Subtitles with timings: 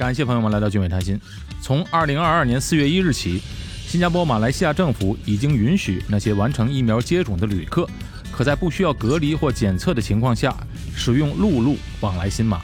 [0.00, 1.20] 感谢朋友们来到俊伟谈心。
[1.60, 3.38] 从二零二二年四月一日起，
[3.86, 7.86] 新加坡、马来西亚政府已经允许那些完成疫苗接种的旅客，
[8.32, 10.56] 可在不需要隔离或检测的情况下，
[10.96, 12.62] 使用陆路往来新马。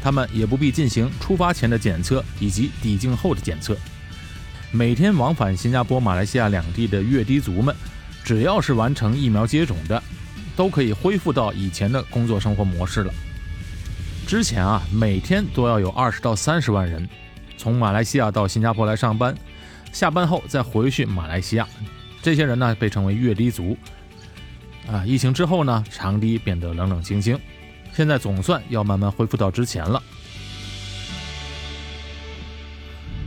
[0.00, 3.76] 他们也不必进行出发前的检测以及抵境后的检测。
[4.70, 7.74] 每天往返新加坡、马来西亚两地的越低族们，
[8.22, 10.00] 只要是完成疫苗接种的，
[10.54, 13.12] 都可以恢复到以前的工作生活模式了。
[14.26, 17.08] 之前啊，每天都要有二十到三十万人
[17.56, 19.32] 从马来西亚到新加坡来上班，
[19.92, 21.66] 下班后再回去马来西亚。
[22.22, 23.78] 这些人呢，被称为越低族。
[24.90, 27.38] 啊，疫情之后呢，长堤变得冷冷清清。
[27.92, 30.02] 现在总算要慢慢恢复到之前了。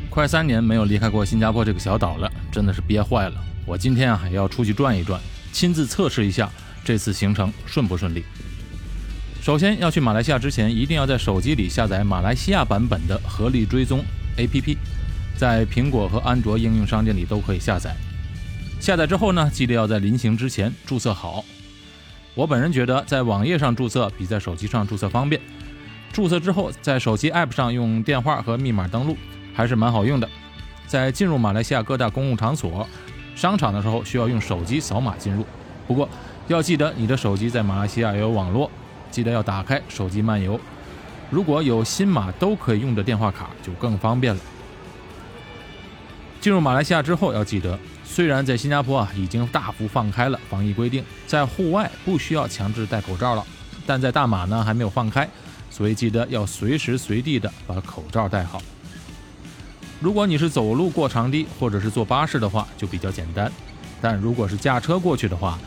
[0.09, 3.41] 快三年没有离开过新加坡这个小岛了，真的是憋坏了。
[3.65, 5.19] 我今天啊也要出去转一转，
[5.53, 6.51] 亲自测试一下
[6.83, 8.25] 这次行程顺不顺利。
[9.41, 14.03] 首先要去马来西亚之前，一定要在手机里下载马来西亚版本的合力追踪
[14.37, 14.77] APP，
[15.37, 17.95] 在苹果和安卓应用商店里都可以下载。
[18.81, 21.43] 下载之后呢，记得要在临行之前注册好。
[22.35, 25.41] 我本人觉得，在网页上注册比在手机上注册方便。
[26.11, 29.17] 注册之后，在手机 App 上用电话和密码登录，
[29.53, 30.29] 还是蛮好用的。
[30.85, 32.87] 在进入马来西亚各大公共场所、
[33.35, 35.45] 商场的时候，需要用手机扫码进入。
[35.87, 36.07] 不过
[36.47, 38.69] 要记得，你的手机在马来西亚也有网络，
[39.11, 40.59] 记得要打开手机漫游。
[41.29, 44.41] 如果有新马都可以用的电话卡，就更方便了。
[46.41, 47.77] 进入马来西亚之后，要记得。
[48.03, 53.45] 虽然在新加坡啊已经大幅放开了防疫规定，在户外不需要强制戴口罩了，
[53.85, 55.29] 但在大马呢还没有放开，
[55.69, 58.59] 所以记得要随时随地的把口罩戴好。
[59.99, 63.47] 如果你是走路过长堤或者是坐巴士的话，就比较简单；
[64.01, 65.59] 但如果是驾车过去的话，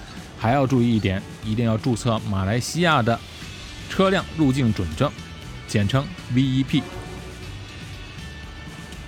[0.42, 3.16] 还要注意一点，一定要注册马来西亚的
[3.88, 5.08] 车辆入境准证，
[5.68, 6.04] 简称
[6.34, 6.82] VEP。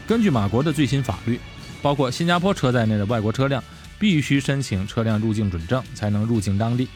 [0.06, 1.40] 根据马国的最新法律。
[1.82, 3.62] 包括新加坡车在内的外国车辆
[3.98, 6.88] 必须申请车辆入境准证才能入境当地。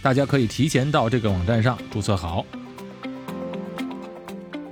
[0.00, 2.46] 大家可以提前到这个网站上注册好。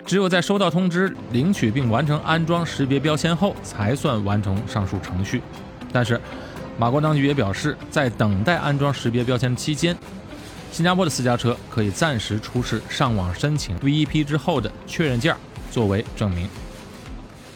[0.07, 5.43] 只有在收到通知、领取并完成安装识别标签后，才算完成上述程序。
[5.93, 6.21] 但是，
[6.79, 9.97] 马国当局也表示，在等待安装识别标签期间，
[10.71, 15.35] 新加坡的私家车可以暂时出示上网申请 VEP 之后的确认件
[15.73, 16.49] 作为证明。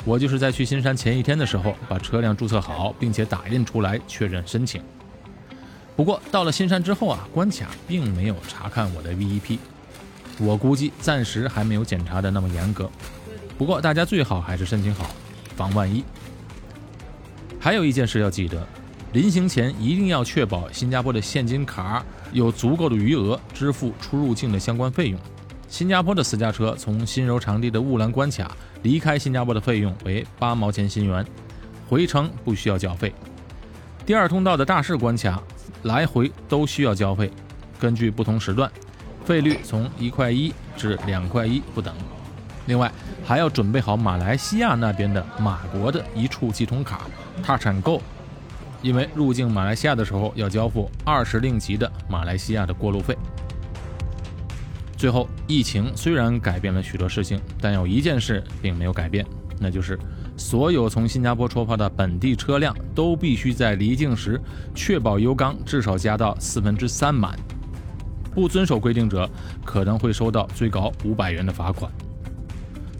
[0.04, 4.82] 我就是在去新山前一天的时候，把车辆注册好，并且打印出来确认申请。
[5.94, 9.58] 不过到了新山之后啊，关卡并没有查看我的 VEP，
[10.40, 12.90] 我估计暂时还没有检查的那么严格。
[13.56, 15.08] 不过大家最好还是申请好，
[15.54, 16.02] 防万一。
[17.60, 18.66] 还有一件事要记得，
[19.12, 25.20] 临行前一定要确保新加坡的现金卡有足够的余额支付出入境的相关费用。
[25.68, 28.50] 新加坡的私家车从新柔长地的雾兰关卡。
[28.82, 31.24] 离开新加坡的费用为八毛钱新元，
[31.88, 33.14] 回程不需要交费。
[34.04, 35.40] 第二通道的大市关卡
[35.84, 37.30] 来回都需要交费，
[37.78, 38.68] 根据不同时段，
[39.24, 41.94] 费率从一块一至两块一不等。
[42.66, 42.90] 另外
[43.24, 47.02] 还要准备好马来西亚那边的马国的一处系统卡
[47.40, 48.02] 踏产购，
[48.82, 53.16] 因为入境马来西亚的时候要交付二十令吉的马来西亚的过路费。
[54.96, 59.26] 最后，疫情虽然改变了许多事情，但有一件事并没有改变，
[59.58, 59.98] 那就是
[60.36, 64.40] 所有从新加坡出发的本地车辆都必须在离境时
[64.74, 67.36] 确保油缸至少加到四分之三满，
[68.32, 69.28] 不遵守规定者
[69.64, 71.90] 可能会收到最高五百元的罚款。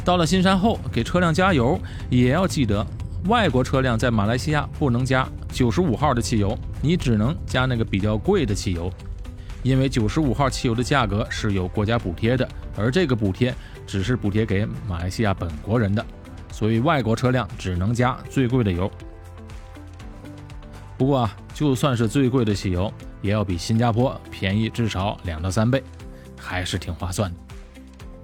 [0.05, 1.79] 到了新山后，给车辆加油
[2.11, 2.85] 也要记得，
[3.27, 8.93] 外国车辆在马来西亚不能加九十五号的汽油，你只能加那个比较贵的汽油。
[9.63, 13.55] 因为九十五号汽油的价格是有国家补贴的，而这个补贴
[13.87, 16.05] 只是补贴给马来西亚本国人的，
[16.51, 18.91] 所以外国车辆只能加最贵的油。
[20.99, 25.81] 不过啊，就算是最贵的汽油，也要比新加坡便宜至少两到三倍，
[26.37, 27.37] 还是挺划算的。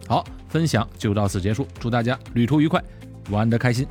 [0.08, 2.82] 好，分享就到此结束，祝大家旅途愉快，
[3.30, 3.86] 玩得开心。